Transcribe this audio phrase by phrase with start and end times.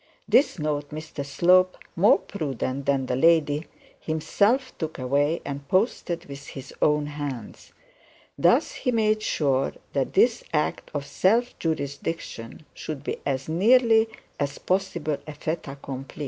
[0.27, 3.67] This note Mr Slope, more prudent than the lady,
[3.99, 7.71] himself took away and posted with his own hands.
[8.35, 14.07] Thus he made sure that this act of self jurisdiction should be as nearly
[14.39, 16.19] as possible a fait accompli.